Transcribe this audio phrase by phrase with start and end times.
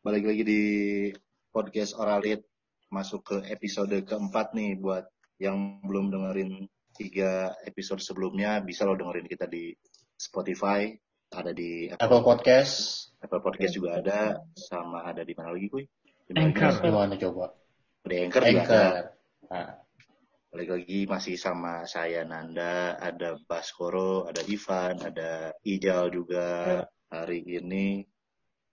[0.00, 0.62] Balik lagi di
[1.52, 2.40] podcast Oralit
[2.88, 5.04] masuk ke episode keempat nih buat
[5.36, 6.64] yang belum dengerin
[6.96, 9.76] tiga episode sebelumnya bisa lo dengerin kita di
[10.16, 10.88] Spotify,
[11.36, 13.04] ada di Apple Podcast.
[13.20, 15.84] Apple Podcast juga ada, sama ada di mana lagi kuy?
[16.24, 17.20] Di mana Anchor.
[17.20, 17.52] coba?
[18.08, 18.64] Di Anchor juga ada.
[18.64, 18.92] Anchor.
[19.52, 19.79] Nah,
[20.50, 26.82] Balik lagi masih sama saya Nanda, ada Baskoro, ada Ivan, ada Ijal juga.
[27.06, 28.02] Hari ini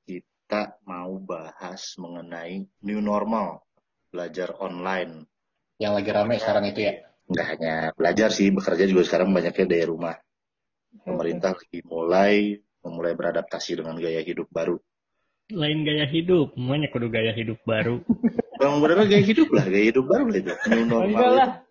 [0.02, 3.62] kita mau bahas mengenai new normal,
[4.10, 5.30] belajar online.
[5.78, 6.94] yang lagi rame sekarang itu ya.
[7.30, 10.18] Nggak hanya belajar sih, bekerja juga sekarang banyaknya dari rumah.
[11.06, 14.82] Pemerintah lagi mulai memulai beradaptasi dengan gaya hidup baru.
[15.54, 18.02] Lain gaya hidup, semuanya kudu gaya hidup baru.
[18.58, 20.54] Bang bener gaya hidup lah, gaya hidup baru lah itu.
[20.74, 21.67] New normal.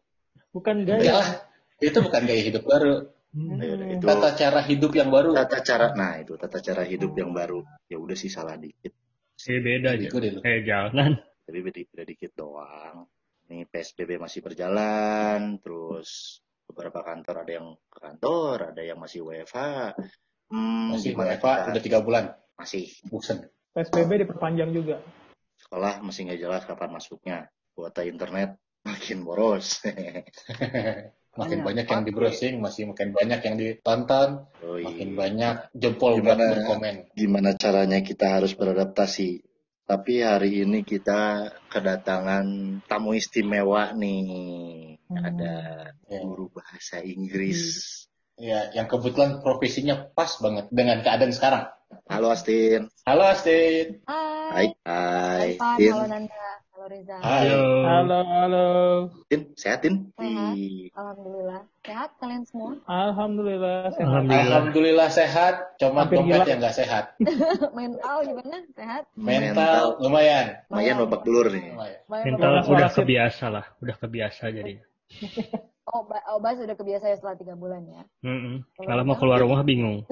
[0.51, 1.13] Bukan Enggak gaya.
[1.17, 1.29] lah.
[1.79, 2.95] Itu bukan gaya hidup baru.
[3.37, 3.61] Hmm.
[3.61, 5.37] Ya, itu Tata cara hidup yang baru.
[5.37, 7.61] tata cara, nah itu tata cara hidup yang baru.
[7.85, 8.97] Ya udah sih salah dikit.
[9.39, 10.09] Eh beda aja.
[10.43, 11.21] Eh jangan.
[11.45, 13.07] tapi beda, beda dikit doang.
[13.47, 19.95] Nih PSBB masih berjalan, terus beberapa kantor ada yang ke kantor, ada yang masih WFH.
[20.49, 22.25] Hmm, Masih WFA kita- udah tiga bulan.
[22.57, 22.91] Masih.
[23.05, 23.47] Busen.
[23.71, 24.99] PSBB diperpanjang juga.
[25.57, 27.39] Sekolah masih nggak jelas kapan masuknya.
[27.71, 29.83] Kuota internet makin boros.
[31.37, 35.17] makin Banyak banyak yang di browsing, masih makin banyak yang ditonton, Oh, makin iya.
[35.19, 36.45] banyak jempol buat Gimana?
[36.57, 36.95] berkomen.
[37.13, 39.45] Gimana caranya kita harus beradaptasi?
[39.87, 42.47] Tapi hari ini kita kedatangan
[42.89, 44.97] tamu istimewa nih.
[45.07, 45.23] Hmm.
[45.23, 45.55] Ada
[46.09, 46.19] Ya.
[46.23, 47.95] guru bahasa Inggris.
[48.37, 51.65] ya, yang kebetulan profesinya pas banget dengan keadaan sekarang.
[52.11, 52.91] Halo Astin.
[53.07, 54.03] Halo Astin.
[54.05, 54.75] Hai.
[54.83, 55.57] Hai.
[55.57, 55.79] Hai.
[55.79, 55.93] Tin.
[55.95, 56.46] Halo Nanda.
[56.87, 57.19] Reza.
[57.19, 57.51] Hai.
[57.51, 57.63] Halo.
[57.83, 58.67] Halo, halo.
[59.27, 59.51] Tin?
[59.59, 59.83] Sehat.
[59.83, 60.95] Wih.
[60.95, 61.67] Alhamdulillah.
[61.83, 62.79] Sehat kalian semua?
[62.87, 64.07] Alhamdulillah sehat.
[64.07, 64.47] Alhamdulillah.
[64.47, 66.47] Alhamdulillah sehat, cuma Hampir dompet gila.
[66.47, 67.05] yang nggak sehat.
[67.79, 68.59] Mental gimana?
[68.79, 69.03] Sehat?
[69.19, 70.47] Mental lumayan.
[70.71, 71.75] Lumayan babak belur nih.
[71.75, 72.01] Lumayan.
[72.07, 74.75] Mental udah kebiasa lah, udah kebiasa jadi.
[75.87, 78.03] Oh, ba- oh, Bas udah kebiasa ya setelah tiga bulan ya.
[78.21, 80.03] Mm Kalau mau keluar rumah bingung.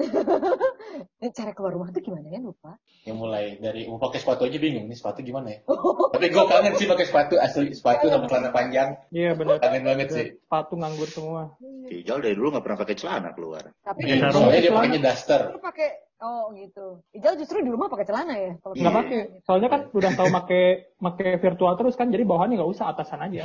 [1.19, 2.39] Ini cara keluar rumah tuh gimana ya?
[2.39, 2.79] Lupa.
[3.03, 5.59] Ya mulai dari mau pakai sepatu aja bingung nih sepatu gimana ya.
[6.15, 8.95] Tapi gue kangen sih pakai sepatu asli sepatu sama celana panjang.
[9.11, 9.59] Iya benar.
[9.59, 10.25] Kangen banget sih.
[10.39, 11.43] Sepatu nganggur semua.
[11.85, 13.63] Ijal dari dulu nggak pernah pakai celana keluar.
[13.83, 14.31] Tapi Ya.
[14.31, 15.41] Soalnya dia pakainya daster.
[15.59, 17.03] pakai Oh gitu.
[17.11, 18.55] Ijal justru di rumah pakai celana ya?
[18.63, 18.81] Kalau Iya.
[18.87, 19.19] Nggak pakai.
[19.43, 20.61] Soalnya kan udah tahu make
[21.03, 23.43] make virtual terus kan jadi bawahannya nggak usah atasan aja.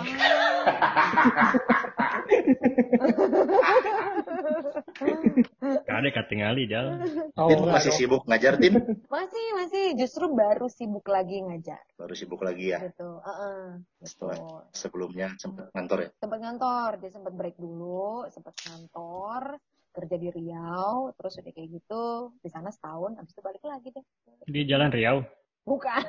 [5.60, 7.00] Gak ada katingali jalan.
[7.36, 8.78] Oh, nggak masih sibuk ngajar Tin?
[9.08, 9.84] Masih, masih.
[9.98, 11.82] Justru baru sibuk lagi ngajar.
[11.96, 12.78] Baru sibuk lagi ya.
[12.84, 13.10] Gitu.
[13.20, 13.80] Heeh.
[14.04, 14.60] Setelah Betul.
[14.72, 16.10] sebelumnya sempat kantor ya.
[16.20, 19.60] sempat ngantor dia sempat break dulu sempat ngantor
[19.90, 24.04] kerja di Riau terus udah kayak gitu di sana setahun habis itu balik lagi deh
[24.46, 25.39] Di Jalan Riau.
[25.70, 26.02] Bukan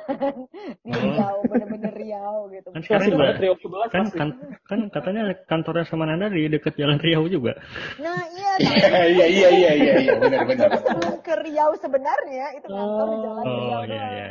[0.82, 0.98] di Oh.
[0.98, 4.28] Riau bener-bener Riau gitu Kan sekarang juga Rio 11 kan kan
[4.66, 7.54] kan katanya kantornya sama Nanda di deket Jalan Riau juga.
[7.96, 8.50] nah iya
[9.08, 10.68] Iya iya iya iya iya benar benar.
[10.74, 14.12] sebelum ke Riau sebenarnya itu ngantor di Jalan Oh, Riau iya, doang.
[14.12, 14.28] iya.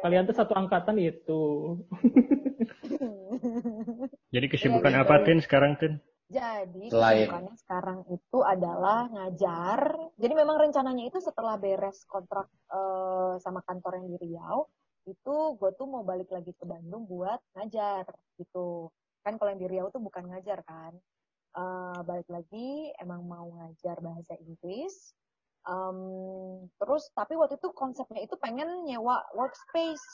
[0.00, 1.40] Kalian tuh satu angkatan itu.
[4.34, 5.24] Jadi kesibukan Iya, apa gitu.
[5.26, 5.92] Tin sekarang Tin?
[6.34, 9.80] Jadi Selain- kesibukannya sekarang itu adalah ngajar.
[10.18, 14.66] Jadi memang rencananya itu setelah beres kontrak eh, sama kantor yang di Riau,
[15.06, 18.02] itu gue tuh mau balik lagi ke Bandung buat ngajar
[18.34, 18.90] gitu.
[19.22, 20.98] Kan kalau yang di Riau tuh bukan ngajar kan.
[21.54, 25.14] Eh, balik lagi emang mau ngajar bahasa Inggris.
[25.64, 25.96] Em,
[26.76, 30.04] terus tapi waktu itu konsepnya itu pengen nyewa workspace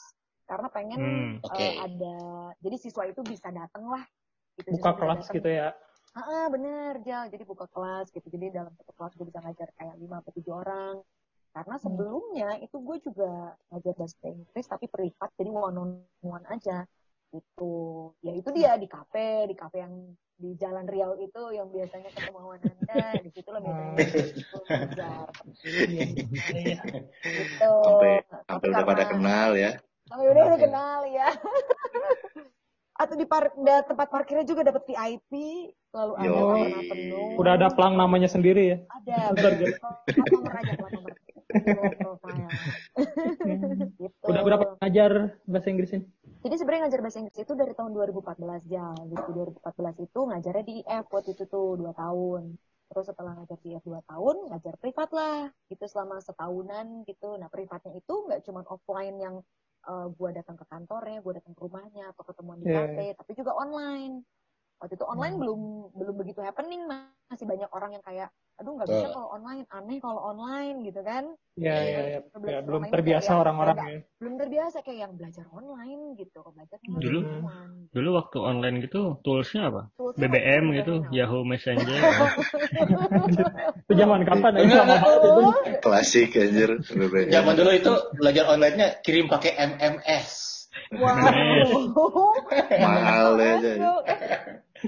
[0.47, 1.67] karena pengen Hmm, eh, oke.
[1.81, 2.15] ada
[2.61, 3.99] jadi siswa itu bisa datang lah
[4.55, 5.35] gitu, Buka kelas datang.
[5.35, 5.75] gitu ya.
[6.11, 8.27] Ah bener Jal, jadi buka kelas gitu.
[8.27, 10.95] Jadi dalam satu kelas gue bisa ngajar kayak 5 atau 7 orang.
[11.51, 15.91] Karena sebelumnya itu gue juga ngajar bahasa Inggris tapi privat jadi one on
[16.23, 16.87] one aja
[17.31, 18.11] gitu.
[18.23, 22.57] Ya itu dia di kafe, di kafe yang di Jalan Riau itu yang biasanya ketemu
[22.59, 25.27] Nanda, di situ lah biasanya gue ngajar
[25.63, 26.05] Iya,
[26.55, 26.81] iya.
[27.23, 27.71] gitu.
[27.87, 29.71] Sampai Tapi sampai udah pada kenal ya.
[30.09, 31.27] Sampai udah udah kenal ya.
[33.01, 35.31] Atau di par- da- tempat parkirnya juga dapat VIP,
[35.89, 37.33] lalu ada warna penuh.
[37.41, 38.77] Udah ada pelang namanya sendiri ya.
[39.01, 41.13] Ada, nomor aja, plat nomor.
[43.97, 44.23] Gitu.
[44.23, 45.11] Udah berapa ngajar
[45.49, 46.05] bahasa Inggris ini?
[46.41, 48.87] Jadi sebenarnya ngajar bahasa Inggris itu dari tahun 2014 ya.
[49.09, 49.29] Gitu
[49.61, 52.41] 2014 itu ngajarnya di IF waktu itu tuh 2 tahun.
[52.91, 55.49] Terus setelah ngajar di IF 2 tahun, ngajar privat lah.
[55.67, 57.35] Gitu selama setahunan gitu.
[57.37, 59.35] Nah privatnya itu nggak cuma offline yang
[59.87, 62.85] uh, gue datang ke kantornya, gue datang ke rumahnya, atau ketemuan di Iya.
[62.85, 64.21] kafe, tapi juga online.
[64.81, 65.41] Waktu itu online Hmm.
[65.45, 65.61] belum
[65.93, 66.81] belum begitu happening
[67.29, 71.25] masih banyak orang yang kayak aduh nggak bisa kalau online aneh kalau online gitu kan
[71.51, 72.19] Iya, Iya, iya, iya.
[72.31, 73.99] Belum- Ya, belum online terbiasa orang-orang ya.
[74.17, 77.19] belum terbiasa kayak yang belajar online gitu belajar Dulu?
[77.21, 77.73] online.
[77.91, 79.81] Dulu waktu online gitu toolsnya apa?
[79.93, 80.93] Toolsnya BBM gitu.
[81.11, 81.99] Yahoo Messenger.
[83.83, 84.51] Itu zaman kapan?
[84.55, 84.63] ya?
[84.63, 85.43] Itu.
[85.83, 86.69] Klasik anjir.
[86.81, 87.29] BBM.
[87.29, 90.29] Zaman dulu itu belajar online-nya kirim pakai MMS.
[90.95, 91.11] Wow.
[92.87, 93.71] Mahal deh aja.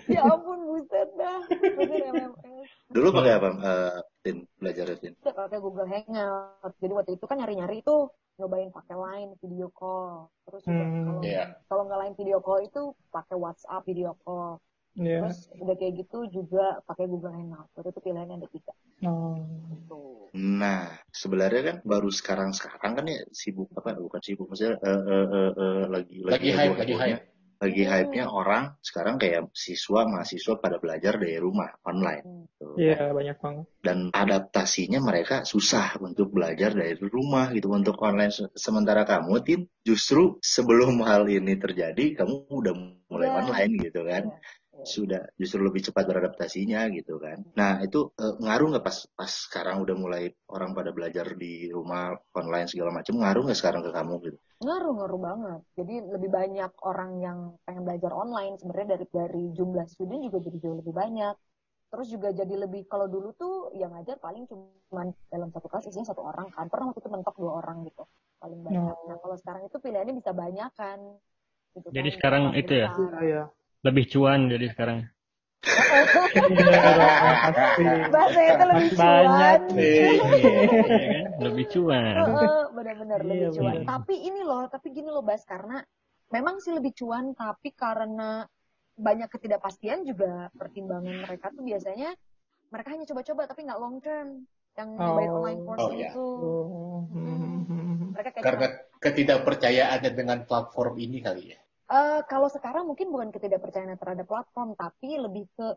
[0.09, 1.41] Ya ampun buset dah.
[1.49, 2.69] Bener MMS.
[2.89, 3.49] Dulu pakai apa?
[3.53, 5.13] Eh, Tin, belajar Tin.
[5.19, 6.73] Kita pakai Google Hangout.
[6.79, 10.29] Jadi waktu itu kan nyari-nyari itu nyobain pakai line video call.
[10.49, 11.05] Terus juga Hmm.
[11.05, 11.45] kalau Iya.
[11.69, 14.57] kalau nggak line video call itu pakai WhatsApp video call.
[14.93, 15.25] Iya.
[15.25, 17.69] Terus udah kayak gitu juga pakai Google Hangout.
[17.73, 18.73] Waktu itu pilihannya ada tiga.
[19.03, 19.37] Oh.
[19.89, 20.29] Tuh.
[20.33, 23.93] Nah, sebenarnya kan baru sekarang-sekarang kan ya sibuk apa?
[23.97, 27.21] Bukan sibuk, maksudnya eh, eh, eh, eh, lagi Lagi hype, lagi hype.
[27.63, 27.91] Lagi Hmm.
[27.95, 32.23] hype-nya orang sekarang kayak siswa mahasiswa pada belajar dari rumah online.
[32.27, 32.45] Hmm.
[32.59, 32.75] Tuh.
[32.75, 33.65] Iya, banyak banget.
[33.79, 38.31] Dan adaptasinya mereka susah untuk belajar dari rumah gitu untuk online.
[38.35, 42.73] Se- Sementara kamu, Tin, justru sebelum hal ini terjadi, kamu udah
[43.07, 43.35] mulai Iya.
[43.39, 44.25] online gitu kan.
[44.27, 44.41] Iya.
[44.83, 47.45] sudah justru lebih cepat beradaptasinya gitu kan.
[47.53, 52.11] Nah itu eh, ngaruh nggak pas pas sekarang udah mulai orang pada belajar di rumah
[52.33, 54.37] online segala macam ngaruh nggak sekarang ke kamu gitu?
[54.63, 55.59] Ngaruh, ngaruh banget.
[55.75, 57.37] Jadi lebih banyak orang yang
[57.67, 61.35] pengen belajar online sebenarnya dari dari jumlah student juga jadi jauh lebih banyak.
[61.93, 66.07] Terus juga jadi lebih kalau dulu tuh yang ngajar paling cuma dalam satu kelas isinya
[66.09, 66.65] satu orang kan.
[66.71, 68.07] Pernah waktu itu mentok dua orang gitu
[68.39, 68.81] paling banyak.
[68.81, 69.05] Oh.
[69.11, 70.99] Nah kalau sekarang itu pilihannya bisa banyak kan.
[71.75, 72.87] Gitu Jadi kan, sekarang itu ya?
[72.89, 73.21] besar.
[73.21, 73.43] Iya.
[73.83, 74.99] Lebih cuan jadi sekarang.
[78.13, 79.59] Bahasa itu lebih Masih banyak.
[79.69, 81.22] cuan.
[81.45, 82.03] Lebih cuan.
[82.17, 83.75] Heeh, benar-benar Iya, lebih cuan.
[83.75, 83.89] benar.
[83.91, 85.77] Tapi ini loh, tapi gini loh Bas, karena
[86.35, 88.45] memang sih lebih cuan, tapi karena
[88.93, 92.13] banyak ketidakpastian juga pertimbangan mereka tuh biasanya
[92.69, 94.27] mereka hanya coba-coba tapi nggak long term
[94.77, 95.17] yang Oh.
[95.17, 96.09] online course Oh, iya.
[96.13, 96.25] itu.
[96.37, 98.13] Oh, hmm.
[98.13, 98.67] Mereka kayak Karena
[99.03, 101.59] ketidakpercayaannya dengan platform ini kali ya.
[101.93, 105.67] Eh, kalau sekarang mungkin bukan ketidakpercayaan terhadap platform, tapi lebih ke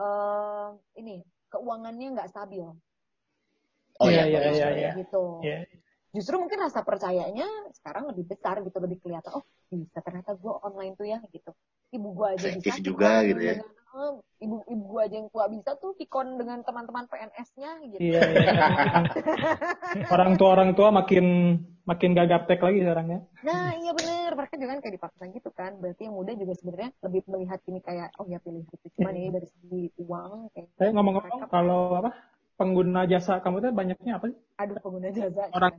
[0.00, 0.68] eh,
[1.00, 1.20] ini
[1.52, 2.64] keuangannya nggak stabil.
[3.98, 4.56] Oh Iya, iya, iya, bagus.
[4.56, 4.90] iya, iya.
[4.94, 5.24] Gitu.
[5.42, 5.58] Iya.
[6.08, 9.30] Justru mungkin rasa percayanya sekarang lebih besar gitu, lebih kelihatan.
[9.34, 11.50] Oh bisa ternyata gue online tuh ya gitu.
[11.88, 12.84] Ibu gue aja Efektif bisa.
[12.84, 13.54] juga gitu ya.
[13.58, 14.12] dengan- eh,
[14.44, 18.00] ibu ibu gue aja yang tua bisa tuh Vikon dengan teman-teman PNS-nya gitu.
[18.00, 18.48] Iya, iya.
[20.14, 23.20] Orang tua orang tua makin makin gak gaptek lagi sekarang ya.
[23.40, 25.72] Nah iya bener, mereka juga kan kayak dipaksa gitu kan.
[25.80, 28.86] Berarti yang muda juga sebenarnya lebih melihat ini kayak oh ya pilih itu.
[29.00, 30.68] Cuman ya dari segi uang kayak.
[30.76, 32.12] Saya ngomong-ngomong kalau apa
[32.58, 34.38] pengguna jasa kamu tuh banyaknya apa sih?
[34.58, 35.46] aduh pengguna jasa.
[35.54, 35.78] Orang-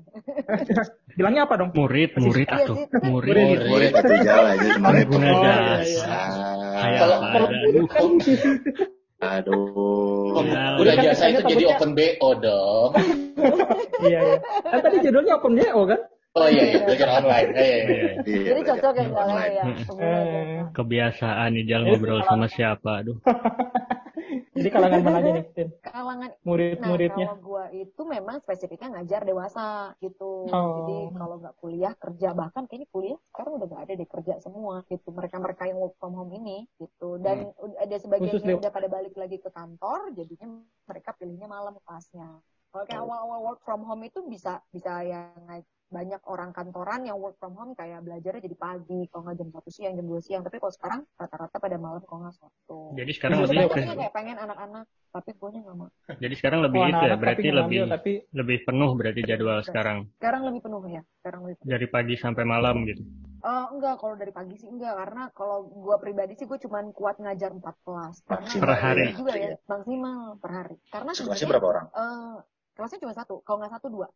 [1.19, 1.69] Bilangnya apa dong?
[1.75, 2.75] Murid, murid Iya atuh.
[2.79, 3.35] sih, itu kan- Murid.
[3.35, 3.59] Murid.
[3.67, 6.17] Murid itu jalan aja Pengguna Oh, iya, jasa.
[6.95, 7.37] Kalau- apa?
[7.59, 7.87] Aduh.
[9.19, 10.31] aduh.
[10.39, 12.91] Udah Udah kan jasa itu jadi open BO dong.
[13.99, 14.37] Iya, iya.
[14.63, 15.99] Kan tadi judulnya Open JO kan?
[16.31, 16.79] Oh iya, iya.
[16.83, 17.49] belajar online.
[17.51, 17.75] Iya, iya.
[17.83, 18.11] Iya.
[18.23, 19.63] Iya, Jadi cocok ya ya.
[19.83, 20.59] Pengguna Eh.
[20.71, 23.03] Kebiasaan Ijal ngobrol sama siapa?
[23.03, 23.19] Aduh.
[24.59, 25.69] Jadi kalangan mana aja nih, Tin?
[25.79, 27.25] Kalangan Nah, Murid-muridnya.
[27.31, 30.45] kalau gua itu memang spesifiknya ngajar dewasa gitu.
[30.51, 30.75] Oh.
[30.83, 34.83] Jadi kalau nggak kuliah kerja bahkan kayaknya kuliah sekarang udah nggak ada deh kerja semua
[34.91, 35.07] gitu.
[35.09, 37.15] Mereka-mereka yang work from home ini gitu.
[37.23, 40.47] Dan ud- ada sebagian Khusus yang udah pada balik lagi ke kantor, jadinya
[40.85, 42.43] mereka pilihnya malam kelasnya.
[42.69, 45.33] Kalau kayak awal-awal work from home itu bisa bisa yang
[45.89, 49.69] banyak orang kantoran yang work from home kayak belajarnya jadi pagi, kalau nggak jam satu
[49.73, 50.45] siang, jam dua siang.
[50.45, 52.93] Tapi kalau sekarang rata-rata pada malam kalau nggak Sabtu.
[52.93, 53.73] Jadi sekarang lebih dewa.
[53.73, 55.89] ke, kayak pengen anak-anak, tapi gue nggak mau.
[56.21, 59.97] jadi sekarang lebih Oh, itu ya, berarti lebih ngambil, tapi lebih penuh berarti jadwal sekarang
[60.21, 61.69] Sekarang lebih penuh ya, sekarang lebih penuh.
[61.73, 63.01] dari pagi sampai malam gitu.
[63.39, 67.17] Eh, enggak, kalau dari pagi sih enggak, karena kalau gua pribadi sih gue cuman kuat
[67.17, 68.15] ngajar empat kelas.
[68.29, 69.03] Karena Per hari.
[69.09, 70.75] iya juga ya, maksimal per hari.
[70.93, 71.85] Karena sebenarnya berapa orang?
[71.97, 72.35] eh,
[72.79, 74.07] kelasnya cuma satu, kalau nggak satu dua.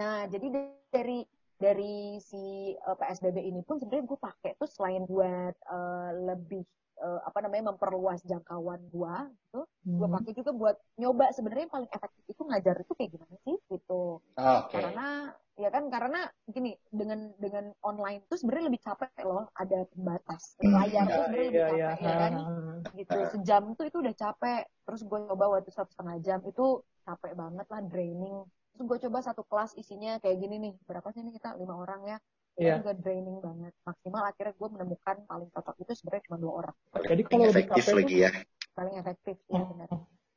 [0.00, 0.46] Nah, jadi
[0.88, 1.20] dari
[1.60, 6.64] dari si eh, PSBB ini pun sebenarnya gue pakai tuh selain buat eh, lebih
[7.04, 10.14] eh, apa namanya memperluas jangkauan gua gitu, gue Hmm.
[10.16, 14.02] pakai juga buat nyoba sebenarnya yang paling efektif itu ngajar itu kayak gimana sih gitu
[14.36, 14.72] Oke.
[14.72, 15.08] karena
[15.60, 20.72] ya kan karena gini dengan dengan online tuh sebenarnya lebih capek loh ada pembatas Hmm.
[20.80, 22.08] layar tuh Iya, sebenarnya lebih iya, capek iya.
[22.08, 22.76] ya kan Ah.
[22.96, 26.66] gitu sejam tuh itu udah capek terus gue coba waktu satu setengah jam itu
[27.06, 28.36] capek banget lah draining
[28.70, 32.02] terus gue coba satu kelas isinya kayak gini nih berapa sih nih kita lima orang
[32.06, 32.18] ya
[32.60, 32.76] Iya.
[32.76, 36.76] itu juga draining banget maksimal akhirnya gue menemukan paling cocok itu sebenarnya cuma dua orang
[37.08, 38.30] Jadi kalau lebih efektif capek lagi ya.
[38.76, 39.88] paling efektif ya benar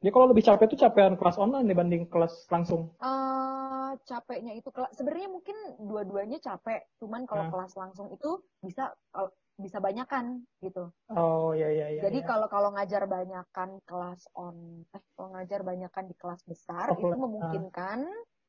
[0.04, 2.92] Jadi kalau lebih capek itu capean kelas online dibanding kelas langsung.
[3.00, 7.54] eh capeknya itu sebenarnya mungkin dua-duanya capek cuman kalau Hmm.
[7.56, 10.90] kelas langsung itu bisa kalau bisa banyakan gitu.
[11.14, 12.02] Oh iya iya iya.
[12.10, 12.28] Jadi iya.
[12.28, 17.06] kalau kalau ngajar banyakan kelas on, eh kalau ngajar banyakan di kelas besar Oh, itu
[17.06, 18.00] kelas- memungkinkan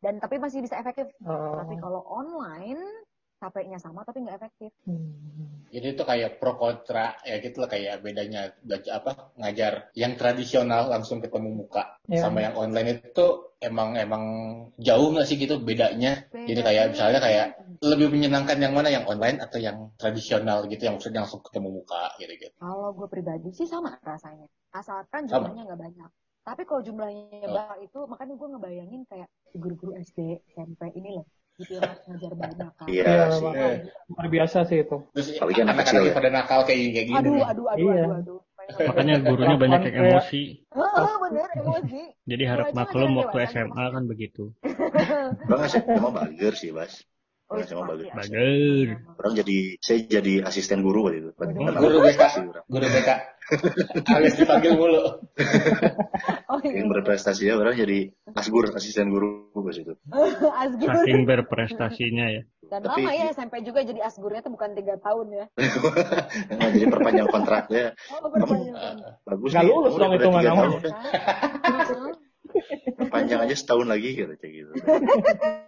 [0.00, 1.12] dan tapi masih bisa efektif.
[1.24, 1.60] Oh.
[1.60, 2.80] Tapi kalau online
[3.40, 4.70] capeknya sama tapi nggak efektif.
[4.88, 5.66] Hmm.
[5.74, 10.86] Jadi itu kayak pro kontra ya gitu lah kayak bedanya belajar apa ngajar yang tradisional
[10.86, 12.20] langsung ketemu muka Iya.
[12.28, 13.26] sama yang online itu
[13.58, 14.24] emang emang
[14.78, 16.28] jauh nggak sih gitu bedanya?
[16.30, 17.46] Jadi kayak misalnya kayak
[17.82, 22.14] lebih menyenangkan yang mana yang online atau yang tradisional gitu yang maksudnya langsung ketemu muka
[22.22, 22.54] gitu gitu.
[22.60, 24.46] Kalau gue pribadi sih sama rasanya.
[24.70, 26.10] Asalkan jumlahnya nggak banyak.
[26.44, 27.56] Tapi kalau jumlahnya Oh.
[27.56, 31.24] banyak itu, makanya gue ngebayangin kayak guru-guru SD, SMP ini loh.
[31.54, 32.86] Gitu ya, ngajar banyak kan.
[32.86, 33.46] Iya Iya, sih.
[33.46, 33.74] Eh,
[34.10, 34.96] Luar biasa sih itu.
[35.10, 36.12] terus Apalagi anak kecil ya.
[36.12, 37.18] pada nakal kayak kayak gini.
[37.18, 38.04] Aduh, aduh, aduh, Iya.
[38.04, 38.40] aduh, aduh.
[38.64, 40.42] Makanya gurunya banyak yang Kayak- emosi.
[40.66, 42.00] Heeh, bener, emosi.
[42.24, 44.44] Jadi harap maklum waktu SMA kan begitu.
[45.48, 47.04] Bang SMA bager sih, Bas.
[47.44, 48.16] Oh, Bang SMA pasti bager.
[48.16, 48.86] Bager.
[49.14, 51.30] Orang jadi saya jadi asisten guru waktu itu.
[51.36, 52.22] Kan Guru BK.
[52.66, 53.10] Guru BK
[54.08, 55.20] alias dipanggil mulu.
[56.64, 56.80] Oh, iya.
[56.80, 57.98] Yang berprestasi ya orang jadi
[58.32, 59.92] asgur asisten guru pas itu.
[60.64, 60.88] Asgur.
[60.88, 62.42] Saking berprestasinya ya.
[62.64, 65.44] Dan Tapi- lama ya SMP juga jadi asgurnya tuh bukan tiga tahun ya.
[66.56, 68.96] Nah, jadi perpanjang kontraknya Oh, berpanjang.
[69.28, 69.70] bagus Nggak nih.
[69.76, 70.44] lulus dong itu kan.
[72.94, 74.72] Perpanjang aja setahun lagi gitu gitu.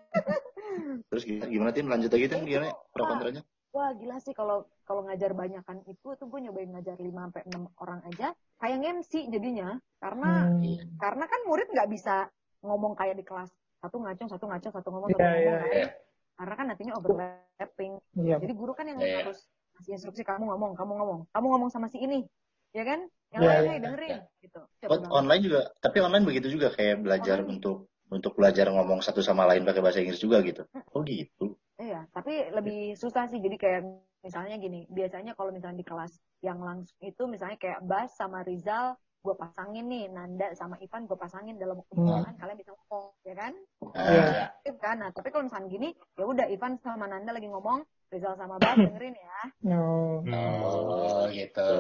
[1.13, 3.43] Terus gimana, gimana tim lanjut lagi tim gimana pro kontranya?
[3.77, 7.69] Wah gila sih kalau kalau ngajar banyakan itu tuh gue nyobain ngajar 5 sampai 6
[7.77, 9.69] orang aja kayak MC jadinya
[10.01, 10.97] karena Hmm.
[10.97, 12.33] karena kan murid nggak bisa
[12.65, 15.69] ngomong kayak di kelas satu ngacung satu ngacung satu ngomong satu Iya, ngomong iya, kan.
[15.77, 15.89] iya.
[16.37, 18.37] karena kan nantinya overlapping Iya.
[18.41, 19.19] jadi guru kan yang Iya, iya.
[19.23, 19.45] harus
[19.77, 22.25] kasih instruksi kamu ngomong kamu ngomong kamu ngomong sama si ini
[22.73, 23.69] ya kan yang Iya, lain iya.
[23.69, 25.13] nih dengerin gitu Coba Oh, banget.
[25.13, 27.53] online juga, tapi online begitu juga kayak belajar Online.
[27.53, 30.63] untuk untuk belajar ngomong satu sama lain pakai bahasa Inggris juga gitu.
[30.95, 31.59] Oh gitu.
[31.77, 33.41] Iya, tapi lebih susah sih.
[33.41, 33.81] Jadi kayak
[34.25, 38.97] misalnya gini, biasanya kalau misalnya di kelas yang langsung itu misalnya kayak Bas sama Rizal,
[39.21, 42.25] gue pasangin nih, Nanda sama Ivan gue pasangin dalam waktu Hmm.
[42.41, 43.53] kalian bisa ngomong, ya kan?
[43.93, 44.25] Iya.
[44.57, 44.97] Aktif kan?
[45.03, 48.79] Nah, tapi kalau misalnya gini, ya udah Ivan sama Nanda lagi ngomong, Rizal sama Bas
[48.79, 49.39] dengerin ya.
[49.75, 50.23] Oh.
[50.23, 51.71] Oh gitu.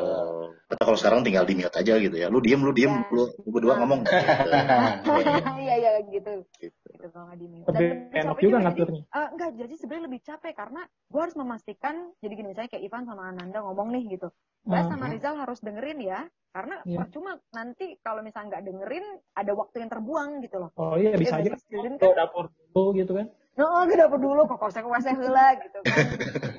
[0.67, 2.27] Atau kalau sekarang tinggal di mute aja gitu ya.
[2.27, 3.07] Lu diem, lu diem, Ya.
[3.09, 4.03] lu, lu berdua ngomong.
[4.03, 4.13] Gitu.
[5.67, 6.33] Iya, iya gitu.
[6.59, 6.75] Gitu.
[6.89, 7.67] Gitu kalau nggak di mute.
[7.69, 9.03] Lebih enak capek juga jadi- ngaturnya.
[9.07, 13.05] Eh, enggak, jadi sebenarnya lebih capek karena gue harus memastikan, jadi gini misalnya kayak Ivan
[13.05, 14.29] sama Ananda ngomong nih gitu.
[14.63, 14.93] Bas Hmm.
[14.93, 16.99] sama Rizal harus dengerin ya, karena Iya.
[16.99, 20.71] percuma nanti kalau misalnya nggak dengerin, ada waktu yang terbuang gitu loh.
[20.75, 23.27] Oh iya bisa aja Iya, student ke kan, dapur dulu gitu kan.
[23.57, 26.07] No, ke dapur dulu, kok kosek kosek heula gitu kan.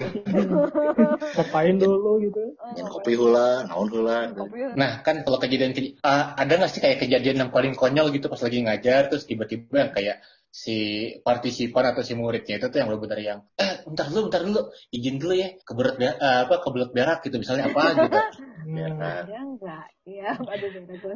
[1.37, 2.43] Ngapain dulu gitu.
[2.73, 4.33] Minum kopi hula, naon hula.
[4.33, 4.41] gitu.
[4.45, 4.57] Kopi.
[4.73, 8.27] Nah kan kalau kejadian kej- ah, ada nggak sih kayak kejadian yang paling konyol gitu
[8.27, 10.77] pas lagi ngajar terus tiba-tiba yang kayak si
[11.21, 15.21] partisipan atau si muridnya itu tuh yang benar yang eh bentar dulu bentar dulu izin
[15.21, 18.17] dulu ya keberat be- eh, apa kebelet berak gitu misalnya apa gitu
[18.67, 18.99] Ya, Hmm.
[18.99, 19.85] nah, Ada enggak?
[20.03, 21.15] Iya, aduh, aduh.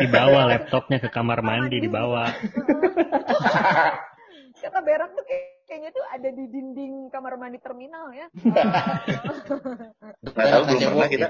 [0.00, 2.24] Dibawa laptopnya ke kamar mandi, dibawa.
[4.68, 8.24] Kata berak tuh kayak- kayaknya tuh ada di dinding kamar mandi terminal ya.
[10.24, 11.26] nggak tahu belum pernah kita.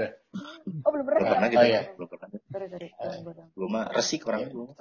[0.86, 1.18] Oh, belum pernah.
[1.18, 1.34] Belum ya?
[1.34, 1.58] pernah kita.
[1.58, 1.82] Oh, iya.
[1.98, 2.28] Belum pernah.
[2.50, 2.88] Sorry, sorry.
[2.94, 3.46] Belum, belum.
[3.58, 4.62] Belum mah resik orang itu.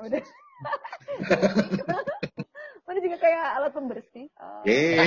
[2.87, 4.25] Mana juga kayak alat pembersih.
[4.37, 4.61] Oh.
[4.65, 5.05] Eh,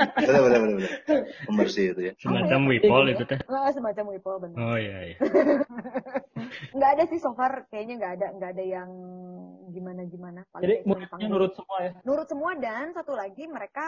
[0.00, 0.90] Eh, bener bener bener.
[1.04, 1.22] bener.
[1.44, 2.12] Pembersih itu ya.
[2.16, 3.38] Semacam wipol itu teh.
[3.44, 4.56] Nggak, semacam wipol bener.
[4.56, 5.16] Oh iya iya.
[6.76, 8.90] Nggak ada sih so far, kayaknya nggak ada nggak ada yang
[9.70, 10.40] gimana gimana.
[10.56, 11.90] Jadi muridnya nurut semua ya.
[12.02, 13.86] nurut semua dan satu lagi mereka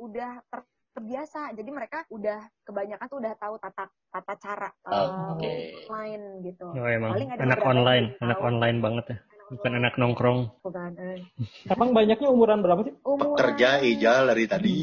[0.00, 1.50] udah ter- terbiasa.
[1.52, 5.50] Jadi mereka udah kebanyakan tuh udah tahu tata tata cara uh, Oke.
[5.90, 6.66] online gitu.
[6.70, 8.48] Oh emang Paling ada anak online, anak tahu.
[8.48, 9.18] online banget ya.
[9.44, 10.48] Bukan anak nongkrong.
[10.60, 10.90] Bukan.
[10.96, 11.20] Eh.
[11.66, 12.94] Emang banyaknya umuran berapa sih?
[13.00, 14.74] Umuran- Pekerja ijal dari tadi.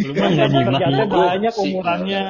[0.00, 1.18] Lu mah nggak nyimak Kerjanya mulu.
[1.20, 2.22] banyak umurannya.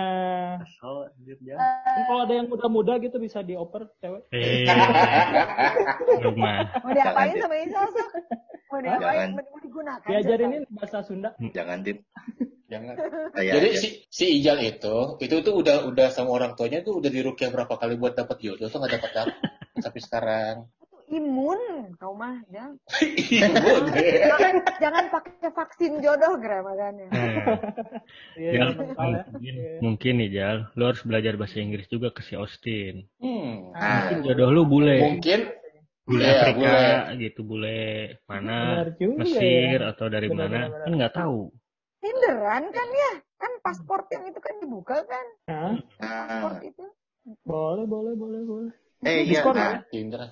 [0.82, 1.56] Oh, anjir, Jal.
[1.56, 4.28] Kan kalau ada yang muda-muda gitu bisa dioper cewek.
[4.30, 4.68] Eh,
[6.22, 6.68] lu mah.
[6.80, 8.08] Mau diapain sama Isa sok?
[8.68, 9.00] Mau diapain?
[9.00, 9.28] Jangan.
[9.40, 10.04] Mau digunakan?
[10.04, 11.30] Diajarin bahasa Sunda.
[11.40, 11.98] Jangan tim.
[12.70, 12.94] jangan
[13.34, 13.80] Kayak jadi aja.
[13.82, 17.74] si si Ijal itu itu tuh udah udah sama orang tuanya tuh udah dirukyah berapa
[17.74, 19.34] kali buat dapat jodoh tuh nggak dapat dapat
[19.82, 20.54] sampai sekarang
[21.10, 21.60] Imun,
[21.98, 22.38] kau mah.
[22.54, 23.82] Jangan, Imun.
[24.30, 27.06] jangan, jangan pakai vaksin jodoh kira makanya.
[27.10, 27.46] Eh,
[28.38, 29.22] Iya, Jal, mental ya.
[29.26, 33.10] mungkin, mungkin nih Jal, lu harus belajar bahasa Inggris juga ke si Austin.
[33.18, 33.74] Hmm.
[33.74, 35.40] Ah, Mungkin jodoh lu bule, mungkin
[36.06, 37.18] bule Iya, Afrika bule.
[37.18, 37.80] gitu, bule
[38.30, 39.90] mana, juga Mesir ya.
[39.90, 40.82] atau dari Benar, mana, benar, benar.
[40.86, 41.40] kan nggak tahu.
[42.00, 43.12] Tinderan kan ya?
[43.40, 45.26] Kan paspor yang itu kan dibuka kan?
[45.50, 45.74] Hah?
[45.98, 46.60] Paspor ah.
[46.62, 46.84] itu.
[47.44, 48.72] Boleh, boleh, boleh, boleh.
[49.00, 50.22] Eh iya, Diskon nah, Tinder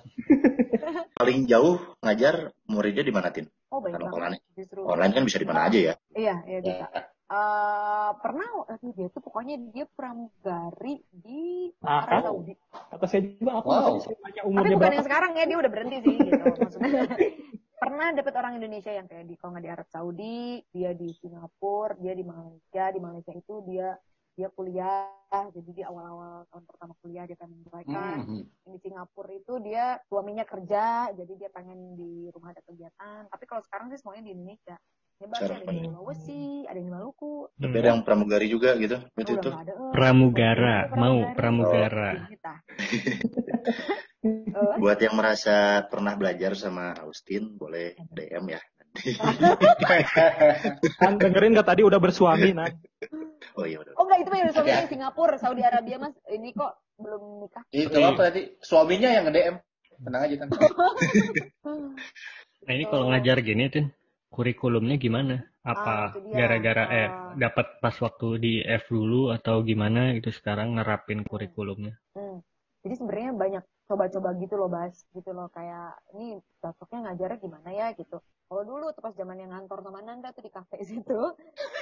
[1.17, 3.49] paling jauh ngajar muridnya di mana tin?
[3.73, 4.17] Oh banyak Kalau banget.
[4.17, 4.79] online, Justru.
[4.85, 5.93] online kan bisa di mana aja ya.
[6.13, 6.85] Iya, iya bisa.
[6.85, 7.01] ya.
[7.29, 12.21] eh pernah aduh dia tuh pokoknya dia pramugari di Ah, Arab?
[12.41, 12.53] Saudi.
[12.73, 14.01] Kata saya juga apa Wow.
[14.01, 14.95] saya tanya Tapi umurnya bukan berapa.
[14.97, 17.01] yang sekarang ya, dia udah berhenti sih gitu maksudnya.
[17.79, 20.41] Pernah dapet orang Indonesia yang kayak di kalau nggak di Arab Saudi,
[20.73, 23.93] dia di Singapura, dia di Malaysia, di Malaysia itu dia
[24.39, 25.03] dia kuliah,
[25.51, 28.17] jadi di awal-awal tahun pertama kuliah dia pengen menyesuaikan.
[28.23, 28.47] Hmm.
[28.63, 33.27] Yang di Singapura itu dia suaminya kerja, jadi dia pengen di rumah ada kegiatan.
[33.27, 34.79] Tapi kalau sekarang sih semuanya di Indonesia.
[35.19, 37.51] Sih ada yang di Sulawesi, ada yang di Maluku.
[37.59, 39.03] Tapi ada yang pramugari juga gitu.
[39.11, 39.51] Berarti Udah itu.
[39.51, 39.73] ada.
[39.91, 42.11] Pramugara, mau pramugara.
[44.79, 48.63] Buat yang merasa pernah belajar sama Austin, boleh DM ya.
[50.99, 52.67] Kan dengerin nggak tadi udah bersuami, nah.
[53.55, 53.93] Oh iya udah.
[53.95, 54.83] Oh enggak, itu mah yang suaminya Ya.
[54.83, 56.15] di Singapura, Saudi Arabia mas.
[56.25, 57.63] Ini kok belum nikah.
[57.69, 58.41] Itu apa tadi?
[58.59, 59.55] Suaminya yang nge-DM.
[59.99, 60.47] Tenang aja kan.
[62.59, 63.85] Nah ini kalau ngajar gini tuh
[64.29, 65.43] kurikulumnya gimana?
[65.59, 66.35] Ah, Apa itu dia.
[66.39, 67.33] gara-gara eh Ah.
[67.35, 71.99] dapat pas waktu di F dulu atau gimana gitu sekarang nerapin kurikulumnya?
[72.15, 72.39] Hmm.
[72.79, 74.93] Jadi sebenarnya banyak coba-coba gitu loh, Bas.
[75.09, 78.21] Gitu loh, kayak ini cocoknya ngajarnya gimana ya gitu.
[78.49, 81.19] Kalau dulu tuh pas zaman yang ngantor sama Nanda tuh di kafe situ,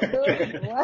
[0.03, 0.19] itu
[0.63, 0.83] gua,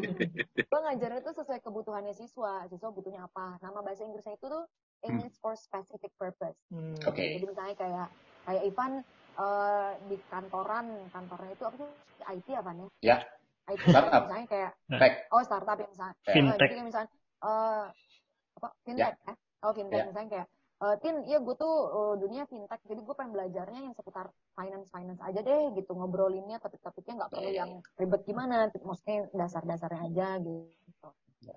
[0.72, 2.68] gua ngajarnya tuh sesuai kebutuhannya siswa.
[2.68, 3.56] Siswa butuhnya apa?
[3.64, 4.64] Nama bahasa Inggrisnya itu tuh
[5.04, 6.56] English for specific purpose.
[6.72, 6.96] Hmm.
[7.08, 7.40] Oke.
[7.40, 8.06] Jadi misalnya kayak
[8.44, 8.92] kayak Ivan
[9.40, 11.90] eh, di kantoran, kantornya itu apa sih?
[12.24, 12.88] IT apa nih?
[13.04, 13.16] Ya.
[13.64, 14.28] IT Startup.
[14.28, 15.14] misalnya kayak Baik.
[15.32, 16.14] oh startup ya misalnya.
[16.16, 16.28] Ya.
[16.28, 16.68] Eh, Fintech.
[16.72, 17.08] kayak misalnya
[17.44, 17.84] eh
[18.56, 19.32] apa fintech ya?
[19.64, 20.06] Oh fintech Ya.
[20.12, 20.48] misalnya kayak
[20.84, 24.88] eh, Tin, iya gue tuh eh, dunia fintech, jadi gue pengen belajarnya yang seputar finance
[24.92, 31.08] finance aja deh, gitu ngobrolinnya topik-topiknya nggak perlu yang ribet gimana, maksudnya dasar-dasarnya aja gitu.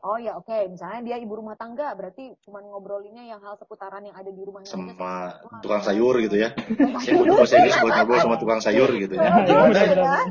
[0.04, 4.20] Oh ya oke, misalnya dia ibu rumah tangga, berarti cuma ngobrolinnya yang hal seputaran yang
[4.20, 5.32] ada di rumahnya aja, Sama
[5.64, 6.52] tukang sayur gitu ya.
[7.00, 9.32] Saya mau bahasa Inggris buat ngobrol sama tukang sayur gitu ya.
[9.48, 10.28] Iya, ya kan?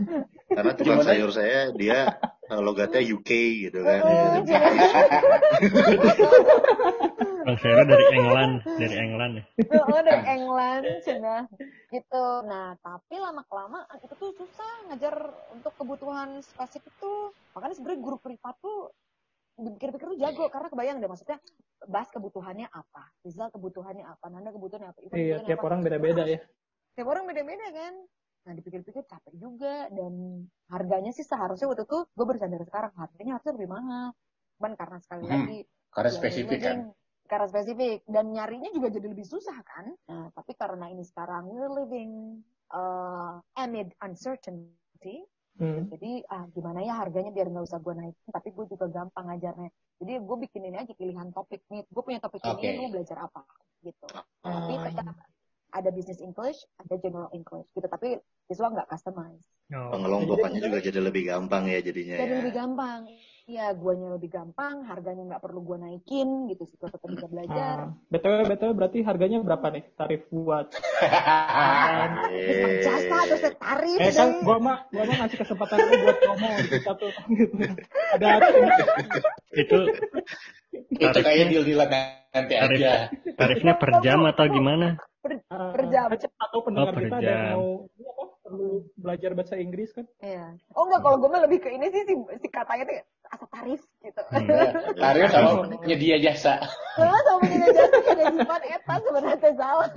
[0.52, 2.21] Karena tukang sayur saya dia
[2.52, 3.30] eh, logatnya UK
[3.68, 4.00] gitu kan.
[7.46, 9.44] Bang Sera dari England, dari England ya.
[9.86, 11.46] Oh, dari England, Cina.
[11.94, 12.26] Gitu.
[12.42, 15.14] Nah, tapi lama-kelamaan itu tuh susah ngajar
[15.54, 17.30] untuk kebutuhan spesifik tuh.
[17.54, 18.90] Makanya sebenarnya guru privat tuh
[19.56, 21.40] dipikir-pikir tuh jago karena kebayang deh maksudnya
[21.88, 25.66] bahas kebutuhannya apa, Rizal kebutuhannya apa, Nanda kebutuhannya apa, Ivan Iya, tiap apa.
[25.71, 26.40] orang beda-beda ya.
[26.99, 27.94] Tiap orang beda-beda kan.
[28.47, 33.32] Nah, dipikir-pikir capek juga dan harganya sih seharusnya waktu itu gue baru sadar sekarang harganya
[33.38, 34.06] harusnya lebih mahal.
[34.58, 35.32] Cuman karena sekali Hmm.
[35.32, 35.58] lagi
[35.94, 36.78] Karena Ya, spesifik jadi kan.
[37.26, 39.86] Karena spesifik dan nyarinya juga jadi lebih susah kan.
[40.08, 45.89] Nah, tapi karena ini sekarang we're living uh, amid uncertainty, Hmm.
[45.89, 49.73] jadi ah gimana ya harganya biar nggak usah gue naikin, tapi gue juga gampang ngajarnya.
[50.04, 51.80] Jadi gue bikin ini aja pilihan topik nih.
[51.89, 52.60] Gue punya topik Oke.
[52.60, 53.41] ini, lu belajar apa
[53.80, 54.04] gitu.
[54.45, 55.17] Tapi Oh, tetap
[55.73, 57.89] ada business English, ada general English gitu.
[57.89, 59.49] Tapi siswa nggak customize.
[59.73, 59.97] Oh.
[59.97, 62.39] Pengelompokannya juga jadi lebih gampang ya jadinya Jadi ya.
[62.45, 63.00] lebih gampang.
[63.47, 67.95] Iya, guanya lebih gampang, harganya nggak perlu gua naikin gitu, siswa tetap bisa belajar.
[67.95, 72.11] Ah, BTW, BTW berarti harganya berapa nih tarif buat Bukan
[72.91, 76.76] jasa terus tarif Eh kan gua mah gua mah ngasih kesempatan lu buat promo gitu
[76.82, 77.54] satu gitu.
[78.19, 78.26] Ada
[79.54, 79.78] Itu
[80.91, 81.89] Itu kayak deal-dealan
[82.35, 82.78] nanti Tarif.
[82.82, 83.15] aja.
[83.39, 84.99] tarifnya per jam atau gimana?
[85.23, 86.11] Per, uh, per jam.
[86.11, 87.54] atau pendengar Oh, per kita ada yang jam.
[87.54, 87.67] mau
[88.47, 90.06] perlu belajar bahasa Inggris kan?
[90.23, 90.54] Iya.
[90.78, 92.97] Oh enggak, kalau gue mah lebih ke ini sih si, si katanya tuh
[93.35, 94.21] asal tarif gitu.
[94.30, 94.95] Hmm.
[94.95, 95.50] Tarif sama
[95.82, 96.63] penyedia jasa.
[96.95, 99.91] Soalnya sama punya jasa kayak gajian eta sebenarnya teh salah.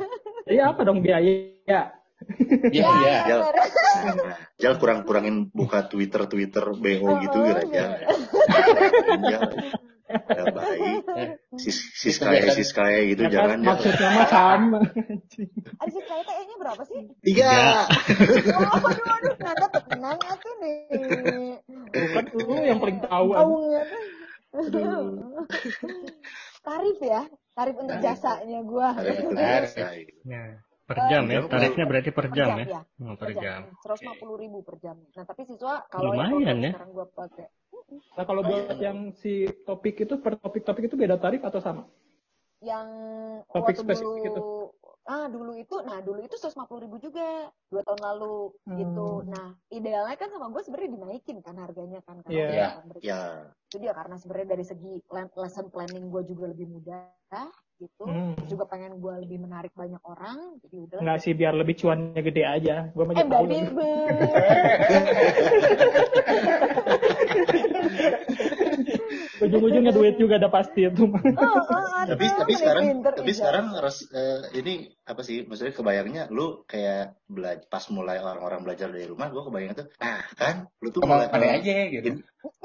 [0.49, 1.33] Iya apa dong biaya?
[1.69, 1.93] Ya.
[2.73, 3.17] Iya, iya.
[3.23, 3.55] Jal, bener.
[4.61, 7.47] Jal kurang-kurangin buka Twitter Twitter BO gitu Oh,
[10.09, 10.41] ya.
[10.41, 11.05] Ya baik.
[11.61, 14.79] Sis sis kaya sis kaya gitu Ya jangan maksudnya mah sama.
[15.77, 16.99] Ada si kayak E-nya berapa sih?
[17.21, 17.85] Tiga.
[18.57, 21.61] Oh, aduh, aduh, Nanda tenang atuh nih.
[21.93, 23.27] Bukan lu yang paling tahu.
[23.29, 23.85] tuh.
[26.59, 27.21] Tarif ya,
[27.53, 28.97] tarif untuk jasanya gua.
[28.97, 30.25] Biasa, gitu.
[30.25, 30.57] Nah,
[30.89, 32.65] per jam ya, tarifnya berarti per jam ya.
[32.65, 32.81] ya.
[33.05, 33.69] Oh, per jam.
[33.85, 34.97] Seratus lima puluh ribu per jam.
[35.13, 36.73] Nah tapi siswa kalau yang ya.
[36.73, 37.45] sekarang gua pakai
[37.89, 41.83] Nah kalau buat yang si topik itu per topik-topik itu beda tarif atau sama?
[42.59, 42.87] yang
[43.55, 44.41] Topik waktu spesifik dulu itu.
[45.07, 49.23] ah dulu itu nah dulu itu seratus lima puluh ribu juga dua tahun lalu gitu
[49.23, 49.31] Hmm.
[49.31, 52.51] nah idealnya kan sama gue sebenarnya dinaikin kan harganya kan karena Iya.
[52.51, 52.67] Iya.
[52.75, 53.03] kan mereka.
[53.07, 53.21] Ya,
[53.71, 57.07] itu dia karena sebenarnya dari segi le- lesson planning gue juga lebih mudah
[57.79, 58.35] gitu Hmm.
[58.43, 62.19] Terus juga pengen gue lebih menarik banyak orang jadi udah Enggak sih biar lebih cuannya
[62.19, 62.91] gede aja.
[62.91, 63.47] Gua mah eh tahu.
[69.43, 71.07] Ujung-ujungnya duit juga ada pasti itu.
[71.07, 74.73] Oh, oh, tapi ada, tapi nih, sekarang pinter, tapi sekarang harus eh, ini
[75.07, 79.73] apa sih maksudnya kebayangnya lu kayak belajar pas mulai orang-orang belajar dari rumah gue kebayang
[79.79, 82.09] tuh ah kan lu tuh mulai Ke mana aja gitu.
[82.09, 82.15] Ih,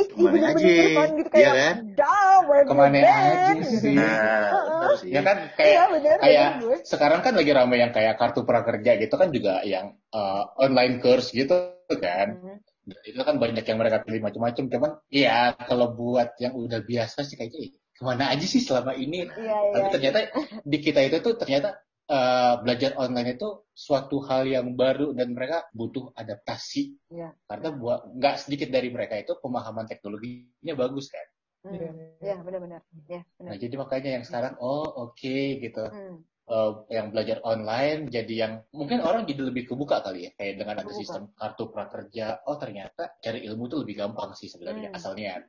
[0.02, 1.76] ih, ke mana aja, kan, gitu iya kayak kan?
[1.94, 3.76] dah where Ke mana you been?" aja gitu.
[3.78, 3.94] sih.
[3.94, 4.80] nah Heeh.
[4.82, 6.76] bener sih Ya kan Iya kayak bener, kayak bener gue.
[6.82, 11.30] sekarang kan lagi ramai yang kayak kartu prakerja gitu kan juga yang uh, online course
[11.30, 11.54] gitu
[11.88, 12.28] kan.
[12.42, 12.58] Hmm.
[13.04, 14.64] Itu kan banyak yang mereka pilih macam-macam.
[14.68, 18.92] Cuman ya kalau buat yang udah biasa sih kayaknya "Ih, ke mana aja sih selama
[18.98, 19.24] ini.
[19.30, 19.72] Iya, iya.
[19.72, 20.18] Tapi ternyata
[20.66, 21.78] di kita itu tuh ternyata
[22.10, 26.98] uh, belajar online itu suatu hal yang baru dan mereka butuh adaptasi.
[27.08, 27.32] Iya.
[27.46, 31.26] Karena buat nggak sedikit dari mereka itu pemahaman teknologinya bagus kan.
[31.64, 31.74] Hmm.
[31.80, 31.90] Iya.
[32.20, 32.80] Iya, benar-benar.
[33.08, 35.84] Iya, Nah jadi makanya yang sekarang oh oke gitu.
[35.88, 36.20] Hmm.
[36.44, 40.76] Eh, yang belajar online jadi yang mungkin orang jadi lebih kebuka kali ya kayak dengan
[40.80, 44.98] ada sistem kartu prakerja oh ternyata cari ilmu tuh lebih gampang sih sebenarnya Hmm.
[44.98, 45.40] asalnya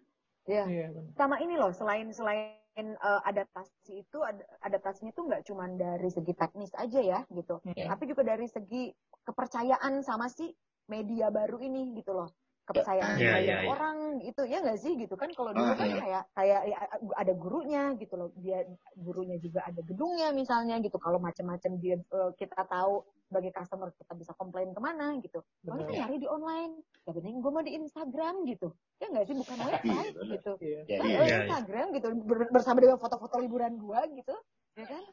[0.45, 0.63] Iya.
[0.69, 1.11] Iya, benar.
[1.17, 6.33] sama ini loh selain selain eh, adaptasi itu ad- adaptasinya tuh nggak cuma dari segi
[6.37, 7.89] teknis aja ya gitu Iya.
[7.89, 8.93] tapi juga dari segi
[9.25, 10.53] kepercayaan sama si
[10.85, 12.29] media baru ini gitu loh
[12.65, 13.69] kepercayaan Iya, banyak iya, iya.
[13.69, 15.97] orang gitu ya nggak sih gitu kan kalau dulu Ah, kan iya.
[15.97, 16.77] kayak kayak ya,
[17.15, 22.31] ada gurunya gitu loh dia gurunya juga ada gedungnya misalnya gitu kalau macam-macam dia eh,
[22.35, 25.89] kita tahu sebagai customer kita bisa komplain ke mana gitu kan Benar.
[25.91, 30.13] nyari di online ya bening gue mau di Instagram gitu ya nggak sih bukan website
[30.15, 30.33] benar.
[30.33, 30.79] gitu Iya.
[30.83, 31.15] ya, Kan iya.
[31.15, 31.37] oh, iya.
[31.39, 34.33] Instagram gitu ber- bersama dengan foto-foto liburan gua gitu
[34.73, 35.03] ya kan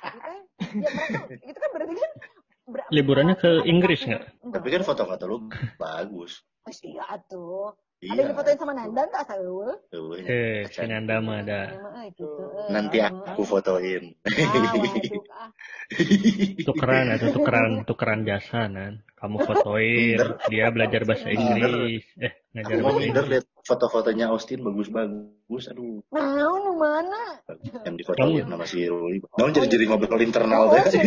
[0.00, 0.38] Itu kan
[0.72, 2.12] ya mereka itu kan berarti kan
[2.68, 4.22] ber- Liburannya ke Inggris ber- nggak?
[4.40, 5.38] enggak tapi kan foto-foto lu
[5.76, 10.80] bagus Oh, iya tuh iya ada yang difotoin sama Nanda tak tahu Tuh, Eh, si
[10.82, 11.60] Nanda mah ada.
[12.06, 12.68] gitu eh.
[12.68, 15.50] nanti aku fotoin ah, waduh ah.
[16.68, 19.00] Tukeran atau tukeran tukeran jasa nan.
[19.14, 20.16] Kamu fotoin,
[20.48, 22.00] dia belajar bahasa Inggris.
[22.16, 23.44] Eh, ngajar aku bahasa Inggris.
[23.60, 27.36] foto-fotonya Austin bagus-bagus aduh Nah, nu mana?
[27.84, 31.04] yang difotoin sama si Ruli namun jadi-jadi ngobrol internal Oh, deh.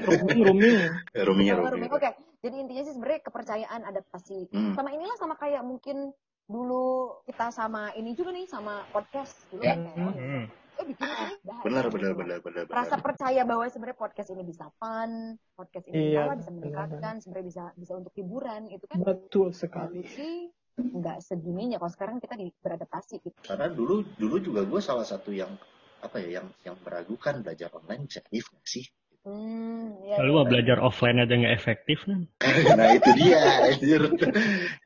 [0.00, 0.78] Rooming, rooming.
[1.14, 1.90] Ruminya Sama Rumi rooming.
[1.90, 4.38] Oke, jadi intinya sih sebenarnya kepercayaan adaptasi.
[4.48, 4.72] Hmm.
[4.72, 9.76] Sama inilah sama kayak mungkin dulu kita sama ini juga nih sama podcast dulu Ya.
[9.76, 10.44] kan kayak, Hmm.
[10.78, 11.94] eh bikin ini benar gitu.
[11.98, 16.24] benar benar benar Rasa benar percaya bahwa sebenarnya podcast ini bisa fun, podcast ini Iya,
[16.24, 20.06] bisa, bisa benar, meningkatkan, sebenarnya bisa bisa untuk hiburan itu kan Betul sekali.
[20.06, 20.48] sih
[20.78, 21.76] nggak segininya.
[21.76, 23.34] Kalau sekarang kita di, beradaptasi gitu.
[23.42, 25.50] karena dulu dulu juga gue salah satu yang
[25.98, 28.22] apa ya yang yang meragukan belajar online bisa
[28.62, 28.86] sih
[29.26, 32.24] Hmm, ya, Lalu mau belajar offline aja nggak efektif nan?
[32.78, 34.00] nah itu dia anjir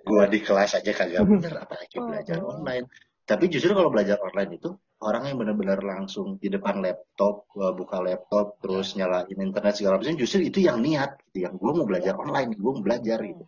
[0.02, 2.58] gue di kelas aja kagak bener apalagi belajar Oh.
[2.58, 2.88] online
[3.22, 8.02] tapi justru kalau belajar online itu orang yang benar-benar langsung di depan laptop gua buka
[8.02, 12.18] laptop terus nyalain internet segala macam justru itu yang niat gitu yang gue mau belajar
[12.18, 13.44] online gue mau belajar gitu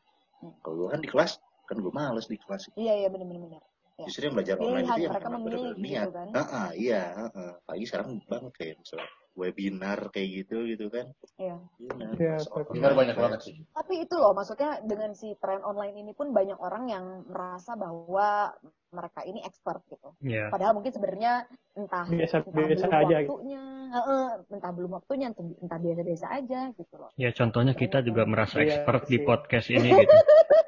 [0.62, 1.33] kalau gue kan di kelas
[1.66, 3.62] kan gue males di kelas Iya, iya benar-benar.
[3.94, 4.07] Ya.
[4.11, 6.27] justru yang belajar online Pilihan, itu yang benar-benar gitu niat kan.
[6.35, 7.51] Heeh, iya heeh.
[7.62, 11.59] apalagi sekarang banget kayak misalnya webinar kayak gitu gitu kan Iya.
[11.83, 12.73] Iya, Iya, kelas betul.
[12.79, 13.01] benar online.
[13.03, 16.85] banyak banget sih Tapi itu loh, maksudnya dengan si tren online ini pun banyak orang
[16.87, 18.55] yang merasa bahwa
[18.95, 20.15] mereka ini expert gitu.
[20.23, 20.49] Ya.
[20.49, 23.33] Padahal mungkin sebenarnya entah Biasa- entah biasa belum aja gitu.
[23.35, 27.11] waktunya, heeh, entah belum waktunya, entah, biasa-biasa aja gitu loh.
[27.15, 29.27] Ya contohnya kita juga merasa Iya expert di sih.
[29.27, 30.15] podcast ini gitu.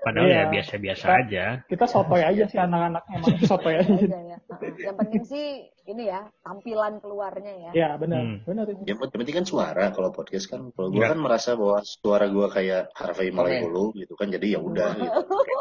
[0.03, 0.39] Padahal Iya.
[0.39, 1.45] ya biasa-biasa Kita- aja.
[1.67, 3.91] Kita sotoy aja sih anak-anak emang sotoy aja.
[3.93, 4.39] Aja ya.
[4.79, 5.47] Yang penting sih
[5.85, 7.71] ini ya tampilan keluarnya ya.
[7.73, 8.39] Ya benar, Hmm.
[8.43, 8.83] benar itu.
[8.85, 11.11] yang penting kan suara kalau podcast kan kalau gue Enggak.
[11.11, 15.15] kan merasa bahwa suara gue kayak Harvey Malaiholo gitu kan jadi ya udah gitu Ya,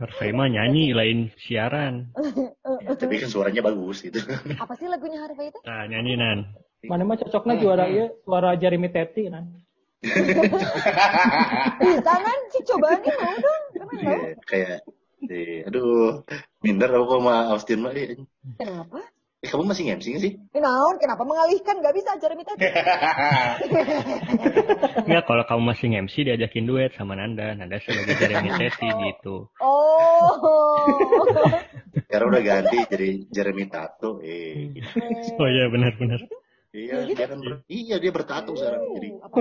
[0.00, 2.08] Harvey mah nyanyi lain siaran.
[2.84, 4.16] ya, tapi kan suaranya bagus gitu
[4.56, 5.58] Apa sih lagunya Harvey itu?
[5.64, 6.38] Nah, nyanyi nan.
[6.88, 7.94] Mana mah cocoknya Hmm, juara hmm.
[7.94, 9.44] iya, suara Jeremy Teti kan.
[11.80, 13.62] Bisa kan sih cobaan nih mau dong.
[13.76, 14.16] Kenapa Iya,
[14.48, 14.76] kayak
[15.28, 16.24] eh, aduh
[16.64, 18.16] minder aku sama Austin mah eh,
[18.56, 19.00] Kenapa?
[19.40, 21.00] Eh, kamu masih MC nggak sih Eh, naon?
[21.00, 21.80] Kenapa mengalihkan?
[21.80, 22.60] Gak bisa Jeremy tadi.
[25.08, 27.56] Enggak kalau kamu masih MC diajakin duet sama Nanda.
[27.56, 29.48] Nanda sebagai Jeremy Teti gitu.
[29.64, 30.28] Oh.
[32.10, 34.98] sekarang udah ganti jadi Jeremy Tato eh gitu.
[35.38, 36.20] Oh iya benar-benar.
[36.70, 39.36] Iya dia kan ber- iya dia bertato sekarang jadi Apa?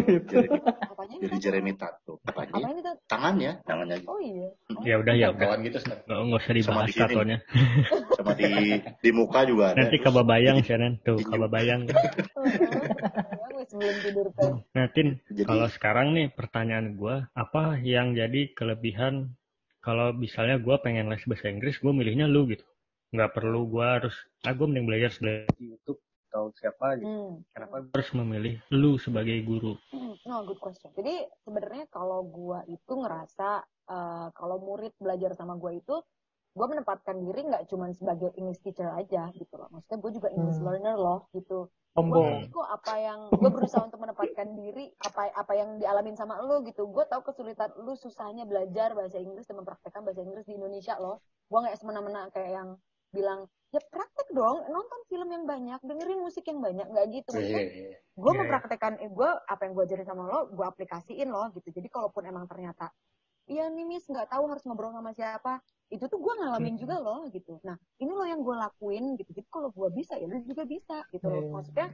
[0.92, 1.36] Apanya jadi?
[1.38, 2.96] Jeremy Tato Apa apanya ini tuh?
[3.06, 4.50] tangannya tangannya Oh iya.
[4.74, 4.82] Oh.
[4.82, 5.46] Ya udah ya udah.
[5.46, 5.98] kawan gitu Stan.
[6.04, 7.38] Nggak, nggak usah dibahas tatonya.
[8.18, 8.50] sama di
[8.82, 10.94] di muka juga ada Nanti kababayang sih nan.
[11.02, 11.82] Tuh kababayang.
[12.40, 13.68] Oh, oh.
[13.68, 14.52] sebelum tidur teh.
[14.72, 19.36] Nah Tin, Jadi- kalau sekarang nih pertanyaan gua apa yang jadi kelebihan
[19.80, 22.64] kalau misalnya gua pengen les bahasa Inggris, gua milihnya lu gitu.
[23.12, 27.10] Nggak perlu gua harus, ah gua mending belajar belajar di YouTube atau siapa gitu.
[27.10, 27.42] Hmm.
[27.52, 29.74] Kenapa gua harus memilih lu sebagai guru?
[29.90, 30.94] Hmm, No, good question.
[30.94, 35.98] Jadi sebenarnya kalau gua itu ngerasa eh, kalau murid belajar sama gua itu
[36.58, 40.60] gue menempatkan diri nggak cuma sebagai English teacher aja gitu loh maksudnya gue juga English
[40.60, 40.66] Hmm.
[40.66, 45.78] learner loh gitu gue kok apa yang gue berusaha untuk menempatkan diri apa apa yang
[45.78, 50.26] dialamin sama lo gitu gue tahu kesulitan lu susahnya belajar bahasa Inggris dan mempraktekkan bahasa
[50.26, 52.70] Inggris di Indonesia loh gue nggak semena-mena kayak yang
[53.14, 57.38] bilang ya praktek dong nonton film yang banyak dengerin musik yang banyak nggak gitu Iya,
[57.38, 57.94] maksudnya iya.
[58.18, 61.70] gue Iya, mempraktekkan eh, gue apa yang gue ajarin sama lo gue aplikasiin loh gitu
[61.70, 62.90] jadi kalaupun emang ternyata
[63.46, 66.82] iya nih miss nggak tahu harus ngobrol sama siapa itu tuh gue ngalamin Hmm.
[66.82, 70.26] juga loh gitu nah ini loh yang gue lakuin gitu jadi kalau gue bisa ya
[70.26, 71.52] lu juga bisa gitu loh Iya.
[71.54, 71.88] maksudnya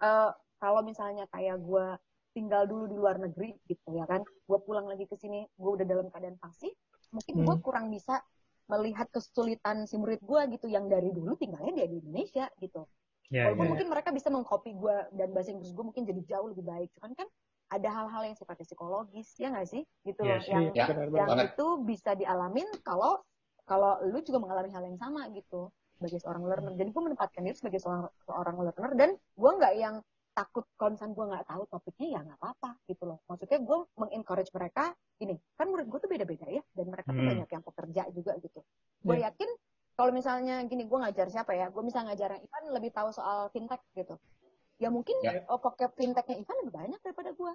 [0.00, 1.86] eh, kalau misalnya kayak gue
[2.32, 5.84] tinggal dulu di luar negeri gitu ya kan gue pulang lagi ke sini gue udah
[5.84, 6.72] dalam keadaan fasih
[7.10, 7.64] mungkin gue Hmm.
[7.64, 8.20] kurang bisa
[8.68, 12.84] melihat kesulitan si murid gue gitu yang dari dulu tinggalnya dia di Indonesia gitu
[13.28, 13.70] Ya, Walaupun ya.
[13.76, 16.88] mungkin mereka bisa mengcopy gue dan bahasa Inggris gue mungkin jadi jauh lebih baik.
[16.96, 17.28] Cuman kan
[17.68, 19.84] ada hal-hal yang sifatnya psikologis, ya nggak sih?
[20.08, 20.40] Gitu Iya loh.
[20.40, 20.52] sih.
[20.56, 21.46] Yang, Ya, benar yang banget.
[21.52, 23.20] itu bisa dialamin kalau
[23.68, 25.68] kalau lu juga mengalami hal yang sama gitu
[26.00, 26.72] sebagai seorang learner.
[26.72, 29.94] Jadi gue menempatkan diri sebagai seorang, seorang learner dan gue nggak yang
[30.38, 33.18] takut kalau misalnya gue nggak tahu topiknya ya nggak apa-apa gitu loh.
[33.26, 34.84] Maksudnya gue mengencourage mereka
[35.18, 37.30] ini kan murid gue tuh beda-beda ya dan mereka tuh Hmm.
[37.34, 38.60] banyak yang pekerja juga gitu.
[39.02, 39.34] Gue Iya.
[39.34, 39.50] yakin
[39.98, 43.50] kalau misalnya gini gue ngajar siapa ya gue bisa ngajar yang Ivan lebih tahu soal
[43.50, 44.14] fintech gitu
[44.78, 45.18] ya mungkin
[45.50, 47.52] oh, vocab fintechnya Ivan lebih banyak daripada gue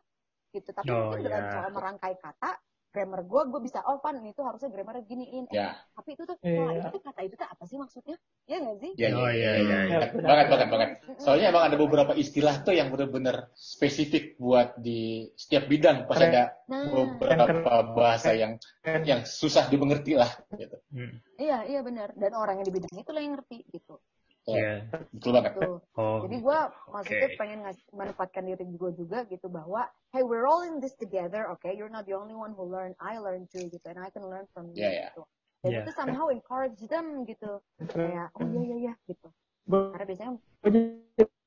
[0.51, 1.51] gitu tapi Oh, mungkin dalam ya.
[1.55, 2.51] soal merangkai kata
[2.93, 5.73] grammar gue gue bisa oh Van itu harusnya grammar giniin eh, Ya.
[5.97, 6.61] tapi itu tuh Iya.
[6.61, 9.33] wah, itu tuh kata itu tuh apa sih maksudnya ya nggak sih Ya, Oh, ya,
[9.33, 9.79] iya, ya, iya, ya.
[9.89, 9.99] iya.
[10.21, 10.89] Banget, banget, banget.
[11.17, 16.05] Soalnya emang ada beberapa istilah tuh yang benar-benar spesifik buat di setiap bidang.
[16.05, 18.61] Pas ada nah beberapa bahasa yang
[19.03, 20.29] yang susah dimengerti lah.
[20.53, 20.77] Gitu.
[20.93, 21.17] Hmm.
[21.41, 23.97] iya iya benar dan orang yang di bidang itu lah yang ngerti gitu
[24.43, 24.83] Ya.
[25.15, 25.55] Betul banget.
[25.95, 26.27] Oh.
[26.27, 26.59] Jadi gue
[26.91, 27.39] maksudnya Oke.
[27.39, 31.71] pengen ngasih menempatkan diri gue juga gitu bahwa hey we're all in this together, okay?
[31.71, 34.43] You're not the only one who learn, I learn too gitu, and I can learn
[34.51, 35.09] from you Yeah, yeah.
[35.15, 35.23] gitu.
[35.63, 35.83] Dan Yeah.
[35.87, 39.31] itu somehow encourage them gitu, kayak oh iya iya iya gitu.
[39.63, 40.31] Karena biasanya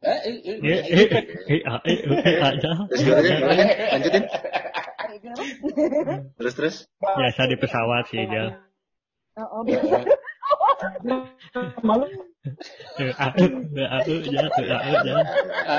[0.06, 2.70] Eh, eh, eh, Ya, eh, eh, eh, ah, eh, eh, aja.
[2.88, 3.40] Terus terus,
[3.92, 4.22] lanjutin
[6.36, 8.60] terus terus Biasa di pesawat sih dia.
[9.36, 9.98] Oh, oh, eh, biasa.
[11.84, 12.06] malu
[12.96, 15.26] Eh, eh, eh, eh, ya, eh, eh, eh,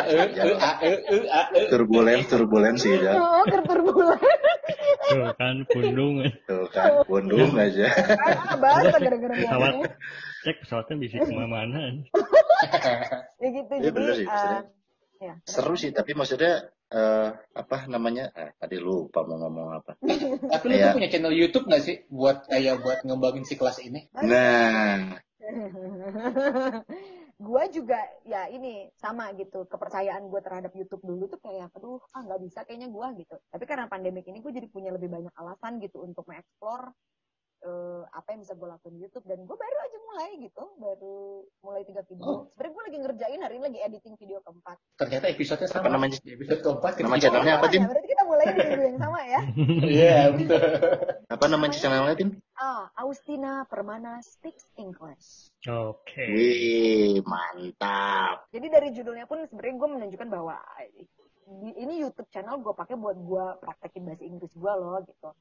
[0.04, 1.68] eh, eh, eh, eh.
[1.72, 4.20] turbulen turbulen sih ya Oh, kerturbulan.
[5.08, 6.20] Tuh kan pundung.
[6.44, 7.88] tuh kan bondong aja
[8.58, 9.74] Pesawat.
[10.44, 12.04] Cek pesawatnya bisa ke mana-mana.
[13.38, 13.74] Ya gitu.
[13.78, 14.62] Iya, bener sih, eh,
[15.22, 15.34] ya.
[15.46, 19.92] seru sih tapi maksudnya eh, apa namanya eh, tadi lupa mau ngomong apa
[20.54, 24.10] Tapi lu punya channel YouTube nggak sih buat kayak buat ngembangin si kelas ini?
[24.14, 25.20] nah
[27.48, 32.22] gue juga ya ini sama gitu kepercayaan gue terhadap YouTube dulu tuh kayak aduh ah
[32.26, 35.78] nggak bisa kayaknya gue gitu tapi karena pandemik ini gue jadi punya lebih banyak alasan
[35.78, 36.90] gitu untuk mengeksplor
[37.62, 41.18] eh, apa yang bisa gue lakuin di YouTube dan gue baru aja mulai gitu baru
[41.62, 42.42] mulai tiga video Oh.
[42.58, 45.82] sebenarnya gue lagi ngerjain hari ini lagi editing video keempat Ternyata episodenya sama.
[45.86, 46.18] Apa namanya?
[46.26, 46.92] Episode keempat.
[46.98, 47.86] Nama channelnya apa, Sama
[48.28, 49.42] Mulai di minggu yang sama ya
[49.98, 50.62] Iya, betul.
[51.28, 56.24] apa namanya channelnya tim ah Austina Permana Speaks English Oke.
[56.28, 60.56] wih mantap Jadi dari judulnya pun sebenarnya gue menunjukkan bahwa
[61.48, 65.32] di- ini YouTube channel gue pakai buat gue praktekin bahasa Inggris gue loh gitu.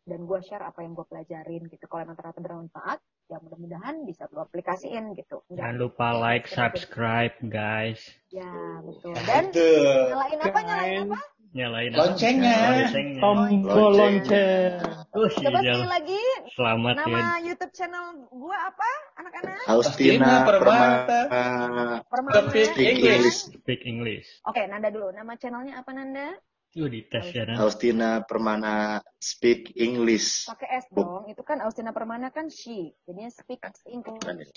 [0.00, 1.84] Dan gue share apa yang gue pelajarin gitu.
[1.84, 2.98] Kalau emang ternyata bermanfaat,
[3.28, 5.44] ya mudah-mudahan bisa gue aplikasiin gitu.
[5.52, 5.60] Enggak.
[5.60, 8.00] Jangan lupa like, subscribe, guys.
[8.32, 8.48] Ya
[8.80, 9.14] betul.
[9.22, 10.08] Dan Betul.
[10.08, 10.58] nyalain apa?
[10.64, 11.20] Nyalain apa?
[11.50, 12.58] Nyalain Loncengnya.
[12.86, 13.18] Loncengnya.
[13.18, 14.72] tombol lonceng
[15.10, 16.22] Oh, si Coba sekali lagi.
[16.54, 17.02] Selamat ya.
[17.02, 18.90] Nama YouTube channel gue apa?
[19.18, 19.62] Anak-anak?
[19.66, 21.20] Austina Permata.
[21.26, 22.46] Permana Permana.
[22.54, 23.02] Speak English.
[23.02, 24.28] English Speak English.
[24.46, 25.10] Oke, Nanda dulu.
[25.10, 26.38] Nama channelnya apa Nanda?
[26.70, 27.42] Yuk dites ya.
[27.50, 27.58] Nan.
[27.58, 31.26] Austina Permana Speak English Pakai S dong.
[31.26, 32.94] Itu kan Austina Permana kan she.
[33.10, 33.58] Jadinya speak
[33.90, 34.54] English.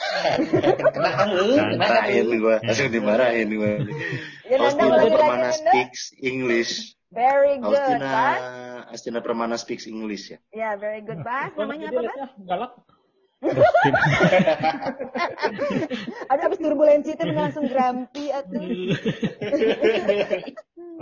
[0.93, 2.33] Kenaan lu, lu.
[2.37, 3.73] gue langsung dimarahin gue
[4.53, 5.49] Ya, Austina Permana.
[5.57, 8.41] Speaks English Very good, Austina Bas.
[8.93, 11.49] Austina Permana Speaks English ya Ya, very good, Bas.
[11.57, 12.29] Namanya apa, Bas?
[12.45, 12.71] galak
[16.31, 18.61] Ada habis turbulensi itu langsung grumpy atau.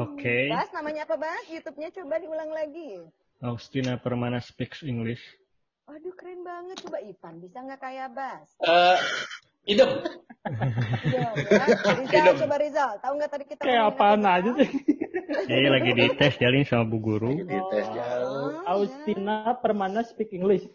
[0.02, 0.50] Oke.
[0.50, 1.46] Bas, namanya apa, Bas?
[1.52, 3.06] YouTube-nya coba diulang lagi.
[3.42, 5.22] Austina Permana Speaks English.
[5.86, 6.82] Waduh, keren banget.
[6.82, 8.48] Coba Ivan, bisa nggak kayak Bas?
[8.64, 8.98] Eh,
[9.70, 9.92] idem.
[11.06, 11.66] Iya, ya.
[12.02, 12.92] Rizal, coba Rizal.
[12.98, 14.70] Tahu nggak tadi kita kayak apaan apa, aja sih
[15.46, 17.46] Jadi lagi dites jalin sama Bu Guru.
[17.46, 20.66] di tes ya Oh, Austina Permana speak English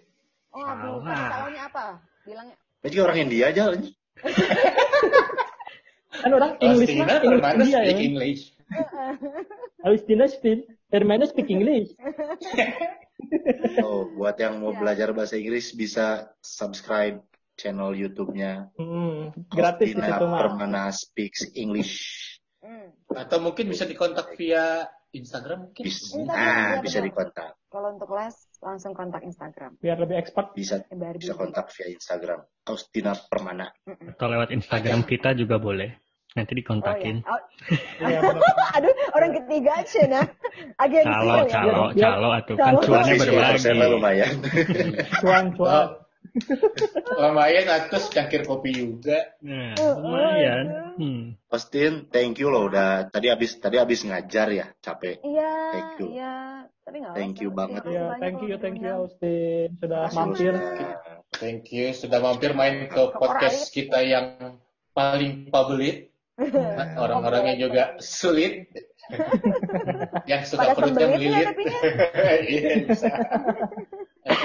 [0.57, 1.29] Oh, aduh, Salah.
[1.29, 1.85] salahnya apa?
[2.25, 2.57] Bilangnya.
[2.83, 3.63] Juga orang India aja
[6.17, 8.43] kan orang English mah English India ya speak English.
[9.83, 11.93] Austina speak Permana speak English
[13.85, 14.79] Oh, buat yang mau Ya.
[14.79, 17.21] belajar bahasa Inggris bisa subscribe
[17.55, 20.39] channel YouTube-nya Hmm, gratis di Austina situ mah.
[20.39, 21.93] Permana Speaks English.
[22.61, 22.93] Hmm.
[23.11, 25.83] Atau mungkin bisa dikontak via Instagram mungkin.
[25.83, 27.51] Bisa, Instagram, nah, iya, bisa dikontak.
[27.67, 29.77] Kalau untuk les langsung kontak Instagram.
[29.77, 30.53] Biar lebih expert.
[30.53, 31.21] Bisa Barbie.
[31.21, 32.41] bisa kontak via Instagram.
[32.65, 33.71] Austina Permana.
[33.87, 35.95] Atau lewat Instagram kita juga boleh.
[36.33, 36.61] Nanti Oh ya.
[36.61, 37.17] dikontakin.
[37.25, 37.41] Oh,
[38.03, 38.57] Iya, benar.
[38.77, 40.25] aduh, orang ketiga aja nah.
[40.77, 41.45] Agensi Calo, ya.
[41.49, 42.81] calo, Biar- calo atuh kan Calo.
[42.83, 43.21] cuannya Persis,
[43.65, 43.89] berbagi.
[43.89, 44.35] lumayan.
[45.25, 45.87] Cuan, cuan.
[47.17, 49.35] Lumayan atus cangkir kopi juga.
[49.41, 50.65] Nah, Oh, lumayan.
[50.67, 50.85] aduh.
[50.97, 51.25] Hmm.
[51.49, 55.21] Austin, thank you loh udah tadi habis tadi habis ngajar ya, capek.
[55.21, 56.07] Iya, Thank you.
[56.13, 56.35] iya.
[56.87, 57.83] Tapi nggak Thank you banget.
[57.85, 58.93] Iya, banyak thank you, thank you.
[58.95, 60.53] Austin sudah Makasih, mampir.
[60.55, 60.89] Austin.
[61.37, 64.57] Thank you sudah mampir main ke podcast kita yang
[64.93, 66.09] paling favorit.
[67.03, 68.69] Orang-orangnya juga sulit.
[70.31, 71.47] yang suka Pada perutnya ya melilit.
[72.17, 72.35] ya.
[72.43, 73.11] Iya, bisa.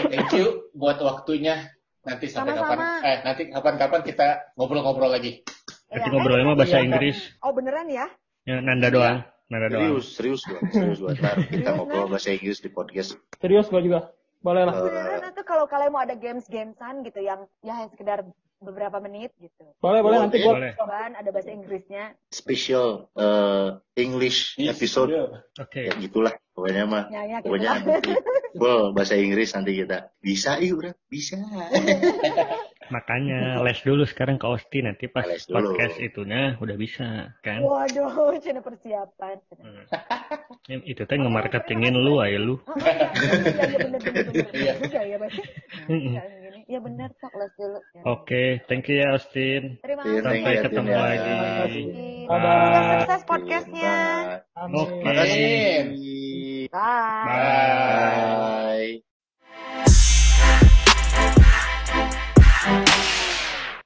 [0.10, 1.69] Thank you buat waktunya.
[2.01, 2.73] Nanti sampai Sama-sama.
[2.73, 3.06] kapan?
[3.06, 4.27] Eh, nanti kapan-kapan kita
[4.58, 5.45] ngobrol-ngobrol lagi.
[5.88, 6.86] Nanti Iya, ngobrolnya mah bahasa Iya.
[6.89, 7.17] Inggris.
[7.39, 8.06] Oh beneran ya?
[8.41, 9.21] Ya, nanda doang.
[9.54, 10.01] Nanda doang.
[10.01, 11.13] Serius, serius gua, serius gua.
[11.13, 13.19] Ntar kita ngobrol bahasa Inggris di podcast.
[13.38, 13.99] Serius gua juga.
[14.41, 14.73] Boleh lah.
[14.73, 18.25] Beneran atau kalau kalian mau ada games-gamesan gitu yang ya sekedar
[18.62, 19.65] beberapa menit gitu.
[19.78, 20.62] Boleh, boleh nanti gua.
[20.71, 22.13] Cobaan ada bahasa Inggrisnya.
[22.30, 25.12] special eh, English episode
[25.58, 25.84] Oke.
[25.84, 27.80] ya gitulah pokoknya mah Ya, ya, gitu pokoknya lah.
[27.84, 28.12] nanti
[28.54, 31.36] full bahasa Inggris nanti kita bisa yuk bro bisa
[32.91, 35.71] Makanya les dulu sekarang ke Austin nanti pas Les dulu.
[35.71, 37.63] podcast itunya udah bisa kan.
[37.63, 39.39] Waduh, cina persiapan.
[39.56, 40.82] Hmm.
[40.84, 42.60] Itu teh nge-marketingin lu aja lu.
[42.60, 44.47] Oh, iya, iya, iya bener bener bener.
[44.52, 44.74] Iya.
[44.84, 45.17] Juga ya,
[46.67, 47.32] Iya benar, Cok.
[47.32, 47.39] Hmm.
[47.41, 47.80] Les dulu.
[47.80, 48.02] Ya.
[48.02, 48.47] Oke, okay.
[48.67, 49.63] thank you ya, Austin.
[49.82, 50.21] Terima kasih.
[50.21, 51.00] Sampai ya, ketemu ya.
[51.02, 51.34] lagi.
[52.28, 52.41] Bye.
[52.41, 53.00] Bye.
[53.02, 53.97] Sukses podcastnya.
[54.71, 55.02] Oke.
[55.02, 55.78] Okay.
[56.69, 57.26] Bye.
[57.26, 58.21] Bye.
[59.00, 59.11] Bye.